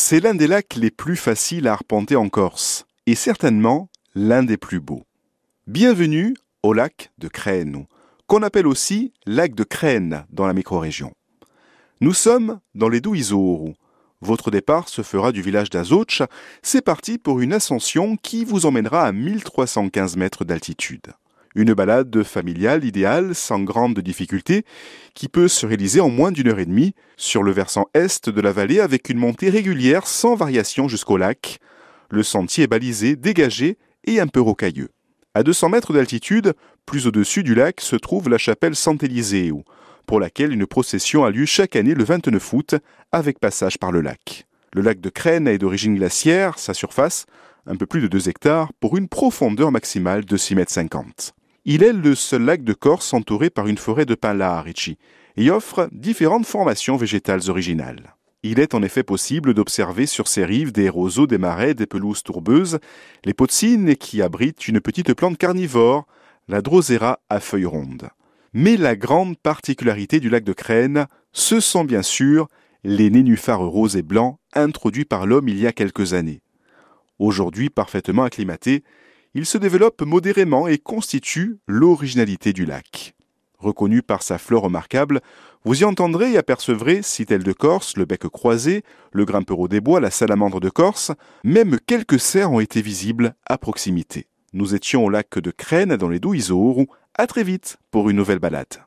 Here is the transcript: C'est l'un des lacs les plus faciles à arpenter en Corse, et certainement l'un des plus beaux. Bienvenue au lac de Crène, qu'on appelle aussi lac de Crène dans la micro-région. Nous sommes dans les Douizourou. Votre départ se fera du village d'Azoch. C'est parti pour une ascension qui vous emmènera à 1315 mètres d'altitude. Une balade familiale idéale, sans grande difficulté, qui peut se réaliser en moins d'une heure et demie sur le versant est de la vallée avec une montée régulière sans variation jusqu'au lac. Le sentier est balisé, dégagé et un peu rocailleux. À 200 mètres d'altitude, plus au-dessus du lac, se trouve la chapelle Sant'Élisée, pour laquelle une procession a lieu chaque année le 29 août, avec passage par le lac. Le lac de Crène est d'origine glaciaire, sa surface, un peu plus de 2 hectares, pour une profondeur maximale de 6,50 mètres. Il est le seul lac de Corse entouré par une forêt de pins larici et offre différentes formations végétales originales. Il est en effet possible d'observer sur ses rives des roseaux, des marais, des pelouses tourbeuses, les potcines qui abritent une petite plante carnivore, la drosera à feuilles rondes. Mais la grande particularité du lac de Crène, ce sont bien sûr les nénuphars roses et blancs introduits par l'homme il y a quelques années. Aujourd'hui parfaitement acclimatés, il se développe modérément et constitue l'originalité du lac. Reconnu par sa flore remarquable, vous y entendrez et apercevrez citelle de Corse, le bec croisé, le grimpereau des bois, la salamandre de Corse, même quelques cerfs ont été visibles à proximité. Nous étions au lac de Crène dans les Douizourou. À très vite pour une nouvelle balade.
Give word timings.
C'est 0.00 0.20
l'un 0.20 0.36
des 0.36 0.46
lacs 0.46 0.76
les 0.76 0.92
plus 0.92 1.16
faciles 1.16 1.66
à 1.66 1.72
arpenter 1.72 2.14
en 2.14 2.28
Corse, 2.28 2.86
et 3.06 3.16
certainement 3.16 3.90
l'un 4.14 4.44
des 4.44 4.56
plus 4.56 4.78
beaux. 4.78 5.02
Bienvenue 5.66 6.36
au 6.62 6.72
lac 6.72 7.10
de 7.18 7.26
Crène, 7.26 7.84
qu'on 8.28 8.44
appelle 8.44 8.68
aussi 8.68 9.12
lac 9.26 9.56
de 9.56 9.64
Crène 9.64 10.24
dans 10.30 10.46
la 10.46 10.52
micro-région. 10.52 11.14
Nous 12.00 12.14
sommes 12.14 12.60
dans 12.76 12.88
les 12.88 13.00
Douizourou. 13.00 13.74
Votre 14.20 14.52
départ 14.52 14.88
se 14.88 15.02
fera 15.02 15.32
du 15.32 15.42
village 15.42 15.68
d'Azoch. 15.68 16.22
C'est 16.62 16.80
parti 16.80 17.18
pour 17.18 17.40
une 17.40 17.52
ascension 17.52 18.16
qui 18.16 18.44
vous 18.44 18.66
emmènera 18.66 19.02
à 19.02 19.10
1315 19.10 20.16
mètres 20.16 20.44
d'altitude. 20.44 21.12
Une 21.58 21.74
balade 21.74 22.22
familiale 22.22 22.84
idéale, 22.84 23.34
sans 23.34 23.58
grande 23.58 23.98
difficulté, 23.98 24.64
qui 25.14 25.26
peut 25.26 25.48
se 25.48 25.66
réaliser 25.66 25.98
en 25.98 26.08
moins 26.08 26.30
d'une 26.30 26.46
heure 26.46 26.60
et 26.60 26.66
demie 26.66 26.94
sur 27.16 27.42
le 27.42 27.50
versant 27.50 27.86
est 27.94 28.28
de 28.28 28.40
la 28.40 28.52
vallée 28.52 28.78
avec 28.78 29.08
une 29.08 29.18
montée 29.18 29.50
régulière 29.50 30.06
sans 30.06 30.36
variation 30.36 30.86
jusqu'au 30.86 31.16
lac. 31.16 31.58
Le 32.10 32.22
sentier 32.22 32.62
est 32.62 32.68
balisé, 32.68 33.16
dégagé 33.16 33.76
et 34.04 34.20
un 34.20 34.28
peu 34.28 34.40
rocailleux. 34.40 34.90
À 35.34 35.42
200 35.42 35.70
mètres 35.70 35.92
d'altitude, 35.92 36.54
plus 36.86 37.08
au-dessus 37.08 37.42
du 37.42 37.56
lac, 37.56 37.80
se 37.80 37.96
trouve 37.96 38.28
la 38.28 38.38
chapelle 38.38 38.76
Sant'Élisée, 38.76 39.50
pour 40.06 40.20
laquelle 40.20 40.52
une 40.52 40.64
procession 40.64 41.24
a 41.24 41.32
lieu 41.32 41.44
chaque 41.44 41.74
année 41.74 41.94
le 41.94 42.04
29 42.04 42.52
août, 42.52 42.74
avec 43.10 43.40
passage 43.40 43.78
par 43.78 43.90
le 43.90 44.00
lac. 44.00 44.46
Le 44.74 44.82
lac 44.82 45.00
de 45.00 45.08
Crène 45.08 45.48
est 45.48 45.58
d'origine 45.58 45.96
glaciaire, 45.96 46.56
sa 46.56 46.72
surface, 46.72 47.26
un 47.66 47.74
peu 47.74 47.86
plus 47.86 48.00
de 48.00 48.06
2 48.06 48.28
hectares, 48.28 48.70
pour 48.78 48.96
une 48.96 49.08
profondeur 49.08 49.72
maximale 49.72 50.24
de 50.24 50.36
6,50 50.36 50.54
mètres. 50.54 51.34
Il 51.64 51.82
est 51.82 51.92
le 51.92 52.14
seul 52.14 52.42
lac 52.42 52.62
de 52.62 52.72
Corse 52.72 53.12
entouré 53.12 53.50
par 53.50 53.66
une 53.66 53.78
forêt 53.78 54.06
de 54.06 54.14
pins 54.14 54.34
larici 54.34 54.96
et 55.36 55.50
offre 55.50 55.88
différentes 55.92 56.46
formations 56.46 56.96
végétales 56.96 57.48
originales. 57.48 58.14
Il 58.42 58.60
est 58.60 58.74
en 58.74 58.82
effet 58.82 59.02
possible 59.02 59.52
d'observer 59.52 60.06
sur 60.06 60.28
ses 60.28 60.44
rives 60.44 60.72
des 60.72 60.88
roseaux, 60.88 61.26
des 61.26 61.38
marais, 61.38 61.74
des 61.74 61.86
pelouses 61.86 62.22
tourbeuses, 62.22 62.78
les 63.24 63.34
potcines 63.34 63.96
qui 63.96 64.22
abritent 64.22 64.68
une 64.68 64.80
petite 64.80 65.12
plante 65.14 65.38
carnivore, 65.38 66.06
la 66.46 66.62
drosera 66.62 67.20
à 67.28 67.40
feuilles 67.40 67.66
rondes. 67.66 68.08
Mais 68.52 68.76
la 68.76 68.96
grande 68.96 69.36
particularité 69.36 70.20
du 70.20 70.30
lac 70.30 70.44
de 70.44 70.52
Crène, 70.52 71.06
ce 71.32 71.60
sont 71.60 71.84
bien 71.84 72.02
sûr 72.02 72.48
les 72.84 73.10
nénuphars 73.10 73.60
roses 73.60 73.96
et 73.96 74.02
blancs 74.02 74.38
introduits 74.54 75.04
par 75.04 75.26
l'homme 75.26 75.48
il 75.48 75.58
y 75.58 75.66
a 75.66 75.72
quelques 75.72 76.14
années. 76.14 76.40
Aujourd'hui 77.18 77.68
parfaitement 77.68 78.22
acclimatés, 78.22 78.84
il 79.38 79.46
se 79.46 79.56
développe 79.56 80.02
modérément 80.02 80.66
et 80.66 80.78
constitue 80.78 81.58
l'originalité 81.68 82.52
du 82.52 82.66
lac. 82.66 83.14
Reconnu 83.60 84.02
par 84.02 84.24
sa 84.24 84.36
flore 84.36 84.64
remarquable, 84.64 85.20
vous 85.64 85.82
y 85.82 85.84
entendrez 85.84 86.32
et 86.32 86.38
apercevrez 86.38 87.02
citelle 87.02 87.44
de 87.44 87.52
Corse, 87.52 87.96
le 87.96 88.04
bec 88.04 88.26
croisé, 88.26 88.82
le 89.12 89.24
grimpereau 89.24 89.68
des 89.68 89.80
bois, 89.80 90.00
la 90.00 90.10
salamandre 90.10 90.58
de 90.58 90.70
Corse, 90.70 91.12
même 91.44 91.78
quelques 91.86 92.18
cerfs 92.18 92.50
ont 92.50 92.58
été 92.58 92.82
visibles 92.82 93.36
à 93.46 93.58
proximité. 93.58 94.26
Nous 94.54 94.74
étions 94.74 95.04
au 95.04 95.08
lac 95.08 95.38
de 95.38 95.52
Crène 95.52 95.94
dans 95.96 96.08
les 96.08 96.18
Douizourou. 96.18 96.88
À 97.14 97.28
très 97.28 97.44
vite 97.44 97.78
pour 97.92 98.10
une 98.10 98.16
nouvelle 98.16 98.40
balade. 98.40 98.74